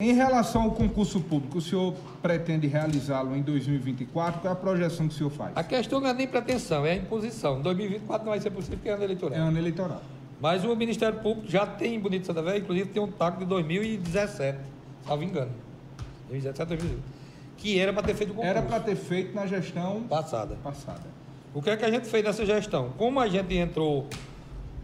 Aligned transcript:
Em 0.00 0.12
relação 0.12 0.62
ao 0.62 0.72
concurso 0.72 1.20
público, 1.20 1.58
o 1.58 1.60
senhor 1.62 1.94
pretende 2.20 2.66
realizá-lo 2.66 3.36
em 3.36 3.40
2024? 3.42 4.40
Qual 4.40 4.50
é 4.52 4.56
a 4.56 4.58
projeção 4.58 5.06
que 5.06 5.14
o 5.14 5.16
senhor 5.16 5.30
faz? 5.30 5.52
A 5.56 5.62
questão 5.62 6.00
não 6.00 6.08
é 6.08 6.12
nem 6.12 6.26
pretensão, 6.26 6.84
é 6.84 6.90
a 6.90 6.96
imposição. 6.96 7.60
Em 7.60 7.62
2024 7.62 8.24
não 8.24 8.32
vai 8.32 8.40
ser 8.40 8.50
possível 8.50 8.76
porque 8.78 8.88
é 8.88 8.92
ano 8.94 9.04
eleitoral. 9.04 9.38
É 9.38 9.40
ano 9.40 9.56
eleitoral. 9.56 10.02
Mas 10.40 10.64
o 10.64 10.74
Ministério 10.74 11.20
Público 11.20 11.48
já 11.48 11.64
tem 11.64 11.94
em 11.94 12.00
Bonito 12.00 12.26
Santa 12.26 12.42
Velha, 12.42 12.58
inclusive 12.58 12.88
tem 12.90 13.00
um 13.00 13.06
taco 13.10 13.38
de 13.38 13.44
2017, 13.46 14.58
salvo 15.06 15.22
engano. 15.22 15.52
2017, 16.28 16.68
2018. 16.70 17.02
Que 17.56 17.78
era 17.78 17.92
para 17.92 18.02
ter 18.02 18.14
feito 18.16 18.30
o 18.30 18.34
concurso. 18.34 18.50
Era 18.50 18.62
para 18.62 18.80
ter 18.80 18.96
feito 18.96 19.32
na 19.32 19.46
gestão 19.46 20.02
Passada. 20.08 20.56
passada. 20.64 21.02
O 21.54 21.62
que 21.62 21.70
é 21.70 21.76
que 21.76 21.84
a 21.84 21.90
gente 21.90 22.08
fez 22.08 22.24
nessa 22.24 22.44
gestão? 22.44 22.90
Como 22.98 23.20
a 23.20 23.28
gente 23.28 23.54
entrou 23.54 24.08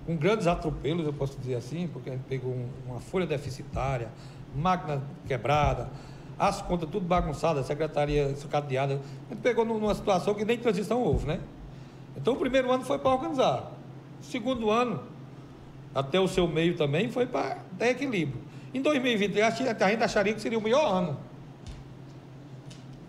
com 0.06 0.16
grandes 0.16 0.46
atropelos, 0.46 1.04
eu 1.04 1.12
posso 1.12 1.36
dizer 1.36 1.56
assim, 1.56 1.88
porque 1.92 2.10
a 2.10 2.12
gente 2.12 2.22
pegou 2.28 2.52
um- 2.52 2.68
uma 2.86 3.00
folha 3.00 3.26
deficitária, 3.26 4.08
máquina 4.54 5.02
quebrada, 5.26 5.88
as 6.38 6.62
contas 6.62 6.88
tudo 6.90 7.06
bagunçadas, 7.06 7.66
secretaria 7.66 8.34
sucateada. 8.36 8.94
A 9.28 9.34
gente 9.34 9.42
pegou 9.42 9.64
num- 9.64 9.78
numa 9.78 9.94
situação 9.94 10.34
que 10.34 10.44
nem 10.44 10.56
transição 10.58 11.02
houve, 11.02 11.26
né? 11.26 11.40
Então 12.16 12.34
o 12.34 12.36
primeiro 12.36 12.70
ano 12.72 12.84
foi 12.84 12.98
para 12.98 13.10
organizar. 13.10 13.70
O 14.20 14.24
segundo 14.24 14.70
ano, 14.70 15.02
até 15.94 16.18
o 16.18 16.26
seu 16.28 16.46
meio 16.48 16.76
também, 16.76 17.10
foi 17.10 17.26
para 17.26 17.58
ter 17.78 17.88
equilíbrio. 17.90 18.40
Em 18.72 18.80
2023, 18.80 19.44
a 19.46 19.50
gente 19.50 19.82
a 19.84 19.88
gente 19.90 20.02
acharia 20.02 20.32
que 20.32 20.40
seria 20.40 20.58
o 20.58 20.62
melhor 20.62 20.86
ano. 20.92 21.18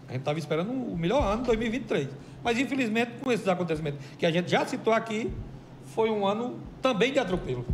A 0.08 0.12
gente 0.12 0.21
estava 0.21 0.38
esperando 0.40 0.71
o 0.71 0.98
melhor 0.98 1.23
ano, 1.23 1.44
2023. 1.44 2.10
Mas, 2.44 2.58
infelizmente, 2.58 3.12
com 3.23 3.32
esses 3.32 3.48
acontecimentos 3.48 3.99
que 4.18 4.26
a 4.26 4.32
gente 4.32 4.49
já 4.49 4.66
citou 4.66 4.91
aqui, 4.91 5.32
foi 5.85 6.10
um 6.10 6.26
ano 6.26 6.60
também 6.82 7.13
de 7.13 7.20
atropelo. 7.20 7.66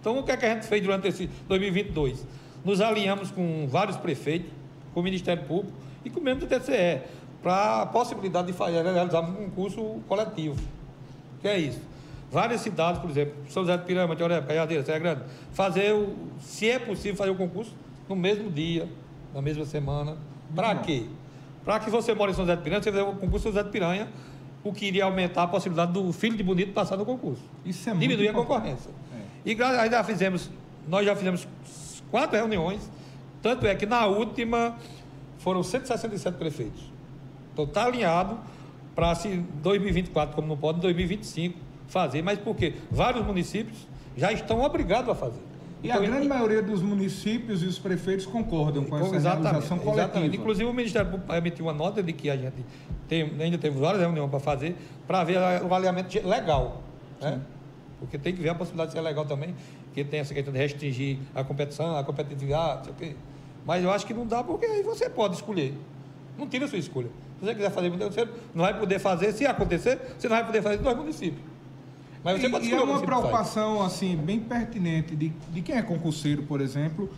Então, 0.00 0.18
o 0.18 0.22
que, 0.24 0.32
é 0.32 0.36
que 0.36 0.44
a 0.44 0.54
gente 0.54 0.66
fez 0.66 0.82
durante 0.82 1.08
esse 1.08 1.26
2022? 1.48 2.26
Nos 2.64 2.80
alinhamos 2.80 3.30
com 3.30 3.66
vários 3.68 3.96
prefeitos, 3.96 4.50
com 4.92 5.00
o 5.00 5.02
Ministério 5.02 5.44
Público 5.44 5.72
e 6.04 6.10
com 6.10 6.20
o 6.20 6.22
mesmo 6.22 6.40
do 6.40 6.46
TCE, 6.46 7.00
para 7.42 7.82
a 7.82 7.86
possibilidade 7.86 8.48
de 8.48 8.52
fa- 8.52 8.68
realizar 8.68 9.20
um 9.20 9.32
concurso 9.34 10.00
coletivo. 10.08 10.56
Que 11.40 11.48
é 11.48 11.58
isso? 11.58 11.80
Várias 12.30 12.60
cidades, 12.60 13.00
por 13.00 13.08
exemplo, 13.10 13.34
São 13.48 13.62
José 13.62 13.76
de 13.78 13.84
Pirama, 13.84 14.14
Teoré, 14.14 14.40
Caiadeira, 14.42 14.84
Serra 14.84 14.98
Grande, 14.98 15.22
fazer, 15.52 15.94
o, 15.94 16.14
se 16.40 16.68
é 16.68 16.78
possível, 16.78 17.16
fazer 17.16 17.30
o 17.30 17.36
concurso 17.36 17.72
no 18.08 18.14
mesmo 18.16 18.50
dia, 18.50 18.86
na 19.34 19.40
mesma 19.40 19.64
semana. 19.64 20.16
Para 20.54 20.74
quê? 20.76 21.04
Para 21.64 21.78
que 21.80 21.88
você 21.90 22.12
mora 22.14 22.30
em 22.30 22.34
São 22.34 22.44
José 22.44 22.56
de 22.56 22.62
Piranha, 22.62 22.82
você 22.82 22.90
fizer 22.90 23.02
o 23.02 23.12
concurso 23.14 23.36
em 23.36 23.40
São 23.40 23.52
José 23.52 23.62
de 23.62 23.70
Piranha, 23.70 24.08
o 24.64 24.72
que 24.72 24.86
iria 24.86 25.04
aumentar 25.04 25.44
a 25.44 25.46
possibilidade 25.48 25.92
do 25.92 26.12
filho 26.12 26.36
de 26.36 26.42
bonito 26.42 26.72
passar 26.72 26.96
no 26.96 27.06
concurso. 27.06 27.42
Isso 27.64 27.88
é 27.88 27.92
muito 27.94 28.02
Diminuir 28.08 28.28
a 28.28 28.32
concorrência. 28.34 28.90
É. 29.46 29.50
E 29.50 29.56
já 29.90 30.04
fizemos, 30.04 30.50
nós 30.86 31.06
já 31.06 31.14
fizemos 31.16 31.46
quatro 32.10 32.36
reuniões, 32.36 32.88
tanto 33.42 33.66
é 33.66 33.74
que 33.74 33.86
na 33.86 34.06
última 34.06 34.76
foram 35.38 35.62
167 35.62 36.36
prefeitos. 36.36 36.82
Então 37.52 37.64
está 37.64 37.84
alinhado 37.86 38.38
para 38.94 39.14
se 39.14 39.28
2024, 39.62 40.34
como 40.34 40.48
não 40.48 40.56
pode, 40.56 40.80
2025 40.80 41.58
fazer, 41.86 42.22
mas 42.22 42.38
por 42.38 42.54
quê? 42.56 42.74
Vários 42.90 43.24
municípios 43.24 43.86
já 44.16 44.32
estão 44.32 44.60
obrigados 44.62 45.08
a 45.10 45.14
fazer. 45.14 45.40
E 45.82 45.90
a 45.92 45.94
Então, 45.96 46.06
grande 46.10 46.26
maioria 46.26 46.60
dos 46.60 46.82
municípios 46.82 47.62
e 47.62 47.66
os 47.66 47.78
prefeitos 47.78 48.26
concordam 48.26 48.82
com 48.84 48.96
essa 48.98 49.16
realização 49.30 49.78
coletiva. 49.78 50.02
exatamente. 50.02 50.36
Inclusive 50.36 50.68
o 50.68 50.72
Ministério 50.74 51.08
Público 51.08 51.32
emitiu 51.32 51.66
uma 51.66 51.72
nota 51.72 52.02
de 52.02 52.12
que 52.12 52.28
a 52.28 52.36
gente 52.36 52.64
tem, 53.08 53.30
ainda 53.40 53.56
teve 53.58 53.78
várias 53.78 54.02
reuniões 54.02 54.28
para 54.28 54.40
fazer, 54.40 54.76
para 55.06 55.22
ver 55.22 55.38
a- 55.38 55.62
o 55.64 55.72
alinhamento 55.72 56.18
legal. 56.28 56.82
Né? 57.20 57.40
Porque 58.00 58.18
tem 58.18 58.34
que 58.34 58.42
ver 58.42 58.48
a 58.48 58.54
possibilidade 58.56 58.90
de 58.90 58.96
ser 58.96 59.02
legal 59.02 59.24
também, 59.24 59.54
que 59.94 60.04
tem 60.04 60.20
essa 60.20 60.32
questão 60.34 60.52
de 60.52 60.58
restringir 60.58 61.18
a 61.34 61.42
competição, 61.44 61.96
a 61.96 62.04
competitividade, 62.04 62.78
não 62.78 62.84
sei 62.84 62.92
o 62.92 62.96
quê. 62.96 63.16
Mas 63.66 63.84
eu 63.84 63.90
acho 63.90 64.06
que 64.06 64.14
não 64.14 64.26
dá, 64.26 64.42
porque 64.42 64.64
aí 64.66 64.82
você 64.82 65.08
pode 65.10 65.36
escolher. 65.36 65.74
Não 66.38 66.46
tira 66.46 66.64
a 66.64 66.68
sua 66.68 66.78
escolha. 66.78 67.08
Se 67.38 67.44
você 67.46 67.54
quiser 67.54 67.70
fazer, 67.70 67.90
você 67.90 68.28
não 68.54 68.64
vai 68.64 68.78
poder 68.78 68.98
fazer, 68.98 69.32
se 69.32 69.46
acontecer, 69.46 69.98
você 70.18 70.28
não 70.28 70.36
vai 70.36 70.44
poder 70.46 70.62
fazer 70.62 70.76
em 70.78 70.82
dois 70.82 70.96
municípios. 70.96 71.42
Mas 72.24 72.40
você 72.40 72.48
pode 72.48 72.64
E, 72.66 72.68
e 72.68 72.72
escolher 72.72 72.80
é 72.82 72.84
o 72.84 72.84
uma 72.90 72.98
faz. 73.00 73.06
preocupação 73.06 73.82
assim 73.82 74.16
bem 74.16 74.40
pertinente 74.40 75.14
de, 75.14 75.28
de 75.52 75.62
quem 75.62 75.76
é 75.76 75.82
concurseiro, 75.82 76.42
por 76.44 76.60
exemplo, 76.60 77.08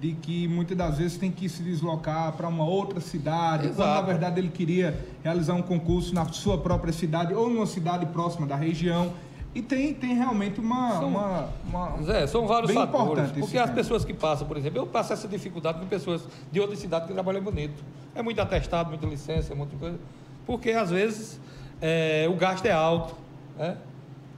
de 0.00 0.12
que 0.12 0.46
muitas 0.48 0.76
das 0.76 0.98
vezes 0.98 1.16
tem 1.16 1.30
que 1.30 1.48
se 1.48 1.62
deslocar 1.62 2.32
para 2.32 2.46
uma 2.48 2.64
outra 2.64 3.00
cidade, 3.00 3.68
quando 3.68 3.78
na 3.78 3.84
Exato. 3.84 4.06
verdade 4.06 4.40
ele 4.40 4.48
queria 4.48 4.98
realizar 5.22 5.54
um 5.54 5.62
concurso 5.62 6.14
na 6.14 6.24
sua 6.26 6.58
própria 6.58 6.92
cidade 6.92 7.32
ou 7.34 7.48
numa 7.48 7.66
cidade 7.66 8.06
próxima 8.06 8.46
da 8.46 8.56
região. 8.56 9.12
E 9.54 9.62
tem, 9.62 9.94
tem 9.94 10.14
realmente 10.14 10.58
uma. 10.60 10.92
São- 10.98 11.08
uma, 11.08 11.48
uma- 11.64 12.02
Zé, 12.02 12.26
são 12.26 12.46
vários 12.46 12.72
fatores. 12.72 13.30
Porque 13.30 13.56
as 13.56 13.70
pessoas 13.70 14.04
que 14.04 14.12
passam, 14.12 14.46
por 14.48 14.56
exemplo, 14.56 14.80
eu 14.80 14.86
passo 14.86 15.12
essa 15.12 15.28
dificuldade 15.28 15.78
com 15.78 15.86
pessoas 15.86 16.26
de 16.50 16.58
outras 16.60 16.80
cidades 16.80 17.06
que 17.06 17.14
trabalham 17.14 17.40
bonito. 17.40 17.82
É 18.14 18.22
muito 18.22 18.40
atestado, 18.40 18.88
muita 18.88 19.06
licença, 19.06 19.54
muita 19.54 19.76
coisa. 19.76 19.98
Porque 20.44 20.70
às 20.72 20.90
vezes 20.90 21.40
é, 21.80 22.26
o 22.28 22.34
gasto 22.34 22.66
é 22.66 22.72
alto. 22.72 23.14
Né? 23.56 23.76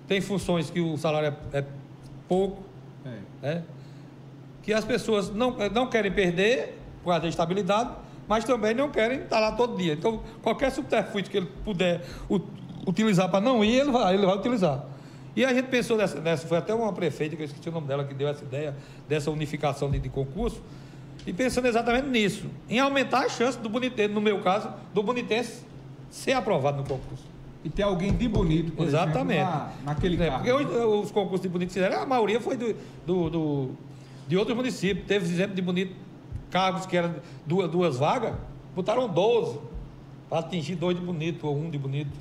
Tem 0.06 0.20
funções 0.20 0.68
que 0.68 0.80
o 0.80 0.98
salário 0.98 1.34
é, 1.52 1.58
é 1.58 1.64
pouco. 2.28 2.62
é. 3.04 3.18
né? 3.54 3.62
Que 4.62 4.72
as 4.74 4.84
pessoas 4.84 5.30
não, 5.30 5.56
não 5.72 5.86
querem 5.86 6.12
perder 6.12 6.78
por 7.02 7.10
causa 7.10 7.22
da 7.22 7.28
estabilidade, 7.28 7.90
mas 8.28 8.44
também 8.44 8.74
não 8.74 8.90
querem 8.90 9.20
estar 9.20 9.38
lá 9.38 9.52
todo 9.52 9.76
dia. 9.78 9.92
Então, 9.94 10.20
qualquer 10.42 10.70
subterfúgio 10.72 11.30
que 11.30 11.36
ele 11.36 11.46
puder 11.64 12.04
utilizar 12.86 13.30
para 13.30 13.40
não 13.40 13.64
ir, 13.64 13.76
ele 13.80 13.90
vai, 13.92 14.14
ele 14.14 14.26
vai 14.26 14.36
utilizar. 14.36 14.84
E 15.36 15.44
a 15.44 15.52
gente 15.52 15.66
pensou 15.68 15.98
nessa, 15.98 16.18
nessa, 16.20 16.46
foi 16.48 16.56
até 16.56 16.74
uma 16.74 16.92
prefeita, 16.94 17.36
que 17.36 17.42
eu 17.42 17.46
esqueci 17.46 17.68
o 17.68 17.72
nome 17.72 17.86
dela, 17.86 18.04
que 18.04 18.14
deu 18.14 18.26
essa 18.26 18.42
ideia 18.42 18.74
dessa 19.06 19.30
unificação 19.30 19.90
de, 19.90 19.98
de 19.98 20.08
concurso, 20.08 20.62
e 21.26 21.32
pensando 21.32 21.66
exatamente 21.68 22.08
nisso, 22.08 22.46
em 22.70 22.78
aumentar 22.78 23.26
a 23.26 23.28
chance 23.28 23.58
do 23.58 23.68
bonitense, 23.68 24.14
no 24.14 24.20
meu 24.20 24.40
caso, 24.40 24.70
do 24.94 25.02
bonitense 25.02 25.62
ser 26.10 26.32
aprovado 26.32 26.78
no 26.78 26.84
concurso. 26.84 27.24
E 27.62 27.68
ter 27.68 27.82
alguém 27.82 28.12
de 28.14 28.28
bonito, 28.28 28.72
por 28.72 28.86
Exatamente. 28.86 29.40
exemplo, 29.40 29.60
na, 29.84 29.92
naquele 29.92 30.22
É. 30.22 30.30
Porque 30.30 30.52
hoje, 30.52 30.68
os 30.68 31.10
concursos 31.10 31.42
de 31.42 31.48
bonito 31.48 31.72
fizeram, 31.72 32.00
a 32.00 32.06
maioria 32.06 32.40
foi 32.40 32.56
do, 32.56 32.74
do- 33.04 33.28
do- 33.28 33.70
de 34.28 34.36
outros 34.36 34.56
municípios. 34.56 35.04
Teve 35.06 35.26
exemplo 35.26 35.54
de 35.56 35.60
bonito, 35.62 35.92
cargos 36.50 36.86
que 36.86 36.96
eram 36.96 37.16
duas, 37.44 37.68
duas 37.68 37.96
vagas, 37.98 38.34
botaram 38.74 39.08
12 39.08 39.58
para 40.30 40.38
atingir 40.38 40.76
dois 40.76 40.96
de 40.96 41.04
bonito 41.04 41.44
ou 41.46 41.58
um 41.58 41.68
de 41.68 41.76
bonito. 41.76 42.16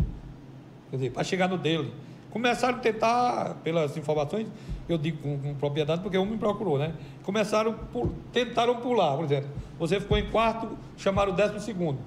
Quer 0.89 0.97
dizer, 0.97 1.11
para 1.11 1.23
chegar 1.23 1.47
no 1.47 1.59
dele. 1.59 1.93
Começaram 2.35 2.79
a 2.79 2.81
tentar, 2.81 3.55
pelas 3.63 3.95
informações, 3.95 4.45
eu 4.89 4.97
digo 4.97 5.19
com, 5.19 5.39
com 5.39 5.55
propriedade 5.55 6.01
porque 6.01 6.17
um 6.17 6.25
me 6.25 6.37
procurou, 6.37 6.77
né? 6.77 6.93
Começaram, 7.23 7.71
por, 7.93 8.11
tentaram 8.33 8.75
pular, 8.81 9.15
por 9.15 9.23
exemplo. 9.23 9.49
Você 9.79 10.01
ficou 10.01 10.17
em 10.17 10.29
quarto, 10.29 10.77
chamaram 10.97 11.31
o 11.31 11.35
décimo 11.37 11.61
segundo. 11.61 11.97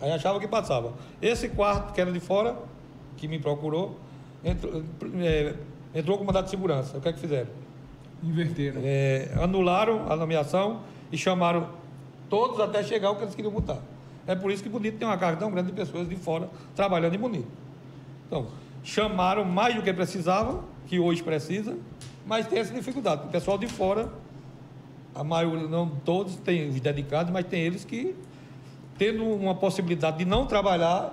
Aí 0.00 0.10
achava 0.10 0.40
que 0.40 0.48
passava. 0.48 0.92
Esse 1.22 1.50
quarto, 1.50 1.92
que 1.92 2.00
era 2.00 2.10
de 2.10 2.18
fora, 2.18 2.56
que 3.16 3.28
me 3.28 3.38
procurou, 3.38 3.96
entrou, 4.44 4.82
é, 5.20 5.54
entrou 5.94 6.18
com 6.18 6.24
mandado 6.24 6.46
de 6.46 6.50
segurança. 6.50 6.98
O 6.98 7.00
que 7.00 7.08
é 7.08 7.12
que 7.12 7.20
fizeram? 7.20 7.50
Inverteram. 8.20 8.80
É, 8.82 9.30
anularam 9.40 10.10
a 10.10 10.16
nomeação 10.16 10.80
e 11.12 11.16
chamaram 11.16 11.68
todos 12.28 12.58
até 12.58 12.82
chegar 12.82 13.06
ao 13.06 13.14
que 13.14 13.22
eles 13.22 13.36
queriam 13.36 13.52
botar. 13.52 13.78
É 14.26 14.34
por 14.34 14.50
isso 14.50 14.64
que 14.64 14.68
Bonito 14.68 14.98
tem 14.98 15.06
uma 15.06 15.16
carga 15.16 15.38
tão 15.38 15.48
grande 15.48 15.68
de 15.68 15.76
pessoas 15.76 16.08
de 16.08 16.16
fora 16.16 16.50
trabalhando 16.74 17.14
em 17.14 17.18
Bonito. 17.18 17.46
Então, 18.26 18.48
chamaram 18.82 19.44
mais 19.44 19.74
do 19.74 19.82
que 19.82 19.92
precisava, 19.92 20.64
que 20.86 20.98
hoje 20.98 21.22
precisa, 21.22 21.76
mas 22.26 22.46
tem 22.46 22.58
essa 22.58 22.72
dificuldade. 22.72 23.26
O 23.26 23.30
pessoal 23.30 23.58
de 23.58 23.66
fora, 23.66 24.12
a 25.14 25.24
maioria, 25.24 25.68
não 25.68 25.88
todos 25.88 26.36
têm 26.36 26.68
os 26.68 26.80
dedicados, 26.80 27.32
mas 27.32 27.46
tem 27.46 27.60
eles 27.60 27.84
que, 27.84 28.14
tendo 28.96 29.24
uma 29.24 29.54
possibilidade 29.54 30.18
de 30.18 30.24
não 30.24 30.46
trabalhar, 30.46 31.12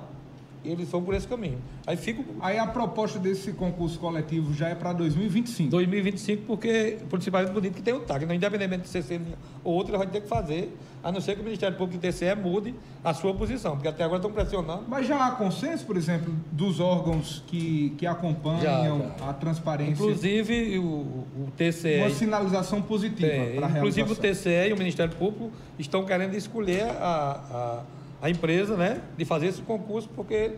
eles 0.67 0.89
vão 0.89 1.03
por 1.03 1.13
esse 1.13 1.27
caminho. 1.27 1.59
Aí 1.85 1.95
fica 1.95 2.23
Aí 2.41 2.57
a 2.57 2.67
proposta 2.67 3.19
desse 3.19 3.51
concurso 3.53 3.99
coletivo 3.99 4.53
já 4.53 4.69
é 4.69 4.75
para 4.75 4.93
2025. 4.93 5.69
2025, 5.69 6.43
porque 6.45 6.97
principalmente 7.09 7.51
bonito 7.51 7.73
que 7.75 7.81
tem 7.81 7.93
o 7.93 7.99
TAG, 7.99 8.25
não 8.25 8.35
independentemente 8.35 8.83
de 8.83 8.89
ser 8.89 9.03
ser 9.03 9.21
ou 9.63 9.73
outro, 9.73 9.91
ele 9.91 9.97
vai 9.97 10.07
ter 10.07 10.21
que 10.21 10.27
fazer, 10.27 10.75
a 11.03 11.11
não 11.11 11.21
ser 11.21 11.35
que 11.35 11.41
o 11.41 11.43
Ministério 11.43 11.77
Público 11.77 12.03
e 12.03 12.09
o 12.09 12.11
TCE 12.11 12.35
mude 12.35 12.75
a 13.03 13.13
sua 13.13 13.33
posição, 13.33 13.73
porque 13.73 13.87
até 13.87 14.03
agora 14.03 14.17
estão 14.17 14.31
pressionando. 14.31 14.83
Mas 14.87 15.07
já 15.07 15.25
há 15.25 15.31
consenso, 15.31 15.85
por 15.85 15.97
exemplo, 15.97 16.33
dos 16.51 16.79
órgãos 16.79 17.43
que, 17.47 17.93
que 17.97 18.05
acompanham 18.05 18.61
Já, 18.61 18.83
já. 18.83 19.29
a 19.29 19.33
transparência? 19.33 19.93
Inclusive 19.93 20.79
o, 20.79 20.83
o 20.83 21.51
TCE. 21.55 21.97
uma 21.97 22.09
sinalização 22.09 22.81
positiva 22.81 23.65
a 23.65 23.69
inclusive 23.69 24.11
o. 24.11 24.15
TCE 24.15 24.69
e 24.69 24.73
o 24.73 24.77
Ministério 24.77 25.15
Público 25.15 25.51
estão 25.77 26.05
querendo 26.05 26.35
escolher 26.35 26.83
a, 26.83 26.93
a, 27.01 27.83
a 28.25 28.29
empresa 28.31 28.75
né, 28.75 29.01
de 29.15 29.23
fazer 29.23 29.45
esse 29.47 29.61
concurso, 29.61 30.09
porque 30.15 30.53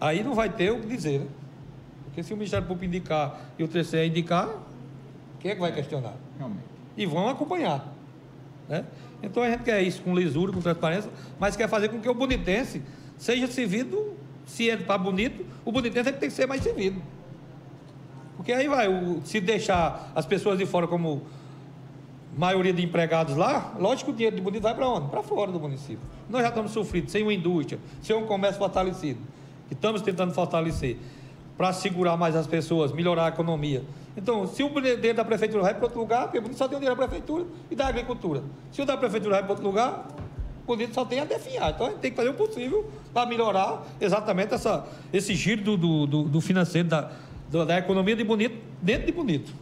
aí 0.00 0.22
não 0.22 0.32
vai 0.32 0.48
ter 0.48 0.70
o 0.70 0.78
que 0.80 0.86
dizer. 0.86 1.18
Né? 1.18 1.26
Porque 2.04 2.22
se 2.22 2.32
o 2.32 2.36
Ministério 2.36 2.64
Público 2.68 2.84
indicar 2.86 3.40
e 3.58 3.64
o 3.64 3.68
TCE 3.68 4.06
indicar, 4.06 4.48
quem 5.40 5.50
é 5.50 5.54
que 5.54 5.60
vai 5.60 5.72
questionar? 5.72 6.14
Realmente. 6.38 6.62
e 6.96 7.04
vão 7.04 7.28
acompanhar. 7.28 7.92
Né? 8.68 8.84
Então 9.24 9.42
a 9.42 9.50
gente 9.50 9.64
quer 9.64 9.82
isso 9.82 10.02
com 10.02 10.14
lisura, 10.14 10.52
com 10.52 10.60
transparência, 10.60 11.10
mas 11.40 11.56
quer 11.56 11.68
fazer 11.68 11.88
com 11.88 11.98
que 12.00 12.08
o 12.08 12.14
bonitense 12.14 12.80
seja 13.18 13.48
servido, 13.48 14.12
se 14.46 14.70
é 14.70 14.76
para 14.76 14.98
bonito, 14.98 15.44
o 15.64 15.72
bonitense 15.72 16.10
é 16.10 16.12
que 16.12 16.20
tem 16.20 16.28
que 16.28 16.34
ser 16.34 16.46
mais 16.46 16.62
servido. 16.62 17.02
Porque 18.36 18.52
aí 18.52 18.68
vai, 18.68 18.86
o- 18.88 19.20
se 19.24 19.40
deixar 19.40 20.12
as 20.14 20.24
pessoas 20.26 20.58
de 20.58 20.66
fora 20.66 20.86
como 20.86 21.22
maioria 22.36 22.72
de 22.72 22.82
empregados 22.82 23.36
lá, 23.36 23.74
lógico 23.78 24.06
que 24.06 24.10
o 24.10 24.14
dinheiro 24.14 24.36
de 24.36 24.42
bonito 24.42 24.62
vai 24.62 24.74
para 24.74 24.88
onde? 24.88 25.08
Para 25.08 25.22
fora 25.22 25.52
do 25.52 25.60
município. 25.60 26.00
Nós 26.28 26.42
já 26.42 26.48
estamos 26.48 26.72
sofridos, 26.72 27.12
sem 27.12 27.22
uma 27.22 27.34
indústria, 27.34 27.78
sem 28.00 28.16
um 28.16 28.26
comércio 28.26 28.58
fortalecido, 28.58 29.20
que 29.68 29.74
estamos 29.74 30.00
tentando 30.02 30.32
fortalecer, 30.32 30.96
para 31.56 31.72
segurar 31.72 32.16
mais 32.16 32.34
as 32.34 32.46
pessoas, 32.46 32.92
melhorar 32.92 33.26
a 33.26 33.28
economia. 33.28 33.84
Então, 34.16 34.46
se 34.46 34.62
o 34.62 34.68
dinheiro 34.68 35.14
da 35.14 35.24
prefeitura 35.24 35.62
vai 35.62 35.74
para 35.74 35.84
outro 35.84 36.00
lugar, 36.00 36.24
porque 36.24 36.40
bonito 36.40 36.58
só 36.58 36.66
tem 36.66 36.76
o 36.76 36.80
dinheiro 36.80 36.98
da 36.98 37.06
prefeitura 37.06 37.46
e 37.70 37.74
da 37.74 37.86
agricultura. 37.86 38.42
Se 38.70 38.80
o 38.82 38.86
da 38.86 38.96
prefeitura 38.96 39.36
vai 39.36 39.42
para 39.42 39.52
outro 39.52 39.66
lugar, 39.66 40.08
bonito 40.66 40.94
só 40.94 41.04
tem 41.04 41.20
a 41.20 41.24
definhar. 41.24 41.70
Então, 41.70 41.86
a 41.86 41.90
gente 41.90 42.00
tem 42.00 42.10
que 42.10 42.16
fazer 42.16 42.30
o 42.30 42.34
possível 42.34 42.90
para 43.12 43.26
melhorar 43.26 43.86
exatamente 44.00 44.54
essa, 44.54 44.86
esse 45.12 45.34
giro 45.34 45.76
do, 45.76 46.06
do, 46.06 46.22
do 46.24 46.40
financeiro, 46.40 46.88
da, 46.88 47.10
da 47.66 47.78
economia 47.78 48.16
de 48.16 48.24
bonito, 48.24 48.56
dentro 48.80 49.06
de 49.06 49.12
bonito. 49.12 49.52